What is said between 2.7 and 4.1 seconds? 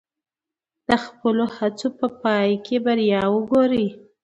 بریا وګورئ.